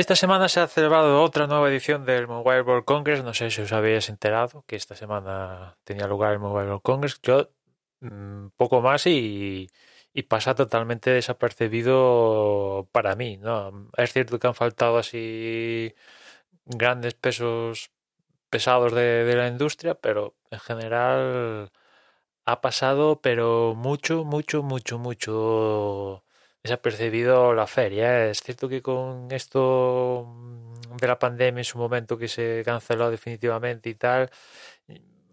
[0.00, 3.22] Esta semana se ha celebrado otra nueva edición del Mobile World Congress.
[3.22, 7.20] No sé si os habéis enterado que esta semana tenía lugar el Mobile World Congress.
[7.22, 7.50] Yo
[8.00, 9.68] mm, poco más y,
[10.26, 13.36] pasa totalmente desapercibido para mí.
[13.36, 13.90] ¿no?
[13.98, 15.94] Es cierto que han faltado así
[16.64, 17.90] grandes pesos
[18.48, 21.72] pesados de la industria, pero en general
[22.46, 26.24] ha pasado, pero mucho, mucho, mucho, mucho
[26.70, 28.26] desapercibido la feria.
[28.30, 33.10] Es cierto que con esto mm, de la pandemia en su momento que se canceló
[33.10, 34.30] definitivamente y tal,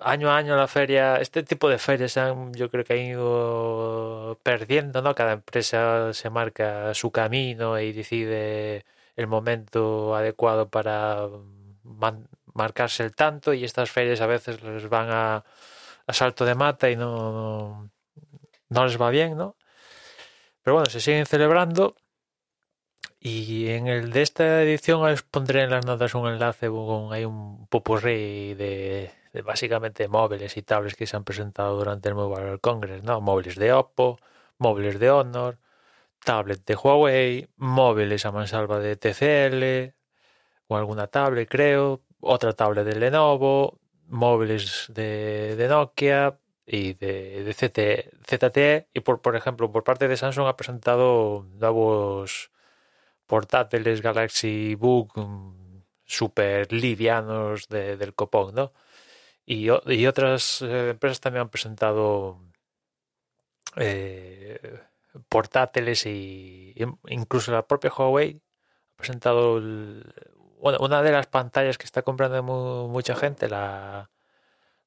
[0.00, 4.38] año a año la feria, este tipo de ferias han, yo creo que han ido
[4.42, 5.14] perdiendo, ¿no?
[5.14, 8.84] Cada empresa se marca su camino y decide
[9.16, 11.28] el momento adecuado para
[12.54, 15.44] marcarse el tanto y estas ferias a veces les van a,
[16.06, 17.90] a salto de mata y no,
[18.70, 19.56] no les va bien, ¿no?
[20.66, 21.94] Pero bueno, se siguen celebrando.
[23.20, 27.24] Y en el de esta edición os pondré en las notas un enlace con hay
[27.24, 29.12] un popurrí de,
[29.44, 33.20] básicamente móviles y tablets que se han presentado durante el Mobile World Congress, ¿no?
[33.20, 34.18] Móviles de Oppo,
[34.58, 35.60] móviles de Honor,
[36.24, 39.94] tablet de Huawei, móviles a mansalva de TCL,
[40.66, 48.88] o alguna tablet creo, otra tablet de Lenovo, móviles de Nokia, y de, de ZTE
[48.92, 52.50] y por, por ejemplo por parte de Samsung ha presentado nuevos
[53.26, 58.72] portátiles Galaxy Book mm, super livianos de, del copón ¿no?
[59.46, 62.40] y, otras eh, empresas también han presentado
[63.76, 64.80] eh,
[65.28, 66.74] portátiles y
[67.08, 68.42] incluso la propia Huawei
[68.94, 69.60] ha presentado
[70.60, 74.10] bueno, una de las pantallas que está comprando mu mucha gente la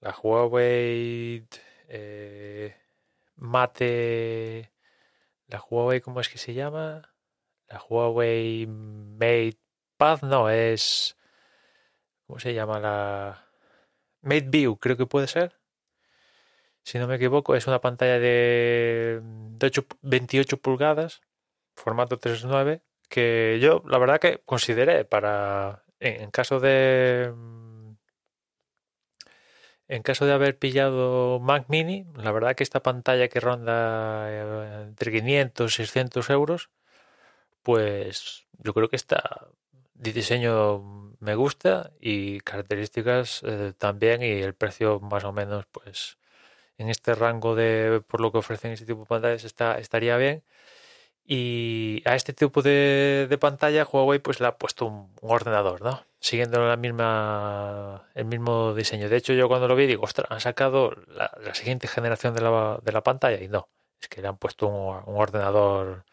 [0.00, 1.46] la Huawei
[1.88, 2.76] eh,
[3.36, 4.72] Mate,
[5.48, 7.14] la Huawei, ¿cómo es que se llama?
[7.68, 9.58] La Huawei Mate
[9.96, 11.16] Pad, no, es,
[12.26, 12.80] ¿cómo se llama?
[12.80, 13.48] La
[14.22, 15.58] Mate View, creo que puede ser.
[16.82, 21.20] Si no me equivoco, es una pantalla de, de 8, 28 pulgadas,
[21.74, 27.32] formato 3.9, que yo la verdad que consideré para, en, en caso de
[29.88, 34.82] en caso de haber pillado Mac Mini, la verdad que esta pantalla que ronda eh,
[34.88, 36.70] entre 500 y 600 euros,
[37.62, 39.48] pues yo creo que está
[39.94, 46.18] de diseño me gusta y características eh, también y el precio más o menos pues
[46.78, 50.44] en este rango de por lo que ofrecen este tipo de pantallas está, estaría bien
[51.26, 56.04] y a este tipo de, de pantalla Huawei pues le ha puesto un, ordenador, ¿no?
[56.20, 59.08] siguiendo la misma, el mismo diseño.
[59.08, 62.78] De hecho, yo cuando lo vi digo, ostras, han sacado la, siguiente generación de la,
[62.82, 63.68] de la, pantalla y no,
[64.00, 66.04] es que le han puesto un, un, ordenador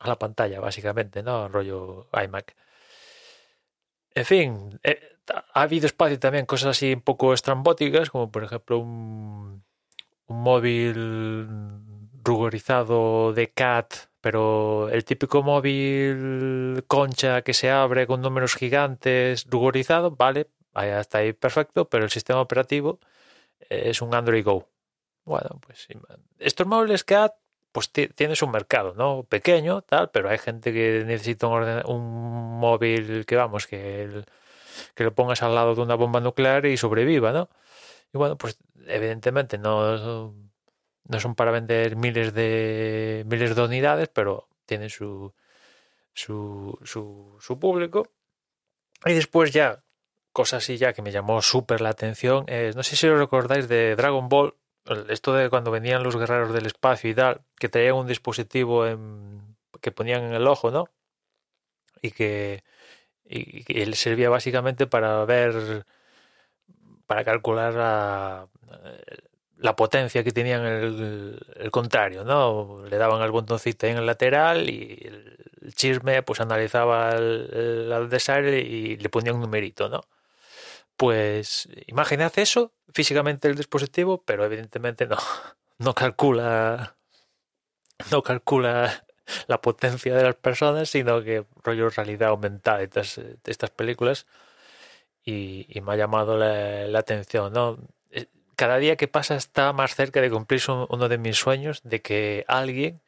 [0.00, 1.48] a la pantalla, básicamente, ¿no?
[1.48, 2.56] Rollo iMac.
[4.14, 5.00] En fin, eh,
[5.54, 9.64] ha habido espacio también, cosas así un poco estrambóticas, como por ejemplo un,
[10.26, 11.46] un móvil
[12.24, 20.10] rugorizado de CAT pero el típico móvil concha que se abre con números gigantes, rugorizado,
[20.12, 23.00] vale, hasta ahí perfecto, pero el sistema operativo
[23.68, 24.68] es un Android Go.
[25.24, 25.88] Bueno, pues
[26.38, 27.28] estos móviles que
[27.72, 29.24] pues tienes un mercado, ¿no?
[29.28, 34.26] Pequeño, tal, pero hay gente que necesita un, un móvil que vamos, que, el,
[34.94, 37.48] que lo pongas al lado de una bomba nuclear y sobreviva, ¿no?
[38.12, 40.34] Y bueno, pues evidentemente no
[41.10, 45.34] no son para vender miles de miles de unidades, pero tienen su
[46.14, 46.78] su,
[47.40, 48.08] su, público.
[49.04, 49.82] Y después ya,
[50.32, 53.96] cosas así ya que me llamó súper la atención, no sé si os recordáis de
[53.96, 54.54] Dragon Ball,
[55.08, 59.56] esto de cuando venían los guerreros del espacio y tal, que traían un dispositivo en,
[59.80, 60.88] que ponían en el ojo, ¿no?
[62.02, 62.62] Y que,
[63.24, 65.86] y él servía básicamente para ver,
[67.06, 68.46] para calcular a,
[69.60, 72.82] la potencia que tenían el, contrario, ¿no?
[72.88, 78.96] Le daban el botoncito en el lateral y el chisme pues analizaba el, adversario y
[78.96, 80.02] le ponía un numerito, ¿no?
[80.96, 85.16] Pues imaginad eso, físicamente el dispositivo, pero evidentemente no,
[85.78, 86.96] no calcula
[88.10, 89.04] no calcula
[89.46, 94.26] la potencia de las personas, sino que rollo realidad aumentada estas, estas películas
[95.24, 97.78] y, y, me ha llamado la, la atención, ¿no?
[98.60, 102.44] Cada día que pasa está más cerca de cumplirse uno de mis sueños, de que
[102.46, 103.00] alguien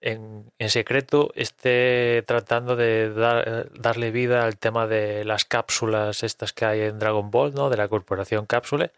[0.00, 6.66] en, secreto esté tratando de dar, darle vida al tema de las cápsulas estas que
[6.66, 7.68] hay en Dragon Ball, ¿no?
[7.68, 8.92] De la corporación Cápsule,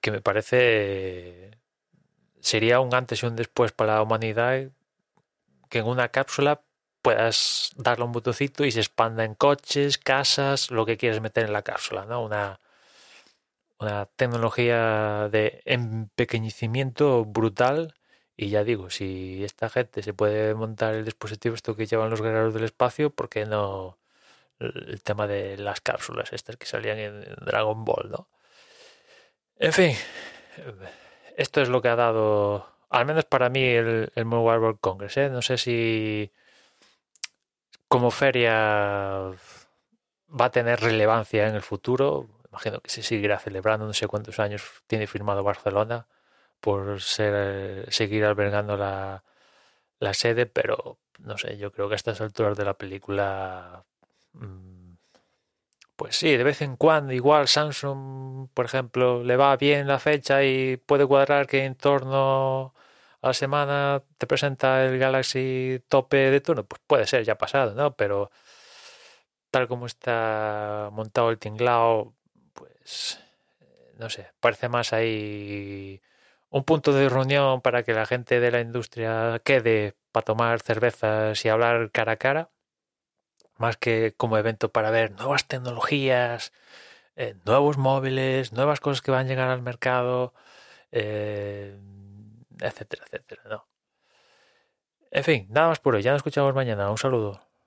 [0.00, 1.50] que me parece
[2.40, 4.70] sería un antes y un después para la humanidad
[5.68, 6.62] que en una cápsula
[7.02, 11.52] puedas darle un botoncito y se expanda en coches, casas, lo que quieres meter en
[11.52, 12.24] la cápsula, ¿no?
[12.24, 12.58] Una,
[13.78, 17.94] una tecnología de empequeñecimiento brutal.
[18.36, 22.22] Y ya digo, si esta gente se puede montar el dispositivo esto que llevan los
[22.22, 23.98] guerreros del espacio, ¿por qué no
[24.58, 28.28] el tema de las cápsulas estas que salían en Dragon Ball, ¿no?
[29.58, 29.96] En fin,
[31.36, 35.16] esto es lo que ha dado, al menos para mí, el, Mobile World Congress.
[35.16, 35.30] ¿eh?
[35.30, 36.30] No sé si
[37.88, 39.30] como feria
[40.28, 42.28] va a tener relevancia en el futuro.
[42.56, 46.06] Imagino que se seguirá celebrando, no sé cuántos años tiene firmado Barcelona
[46.58, 49.24] por seguir albergando la,
[49.98, 53.84] la sede, pero no sé, yo creo que a estas alturas de la película,
[54.32, 54.94] mm,
[55.96, 60.42] pues sí, de vez en cuando, igual Samsung, por ejemplo, le va bien la fecha
[60.44, 62.74] y puede cuadrar que en torno
[63.20, 67.38] a la semana te presenta el Galaxy tope de turno, pues puede ser, ya ha
[67.38, 67.96] pasado, ¿no?
[67.96, 68.30] Pero
[69.50, 72.14] tal como está montado el tinglao,
[72.56, 73.20] pues
[73.98, 76.02] no sé, parece más ahí
[76.50, 81.44] un punto de reunión para que la gente de la industria quede para tomar cervezas
[81.44, 82.50] y hablar cara a cara,
[83.58, 86.52] más que como evento para ver nuevas tecnologías,
[87.16, 90.34] eh, nuevos móviles, nuevas cosas que van a llegar al mercado,
[90.92, 91.78] eh,
[92.60, 93.66] etcétera, etcétera, ¿no?
[95.10, 96.02] En fin, nada más por hoy.
[96.02, 96.90] Ya nos escuchamos mañana.
[96.90, 97.45] Un saludo.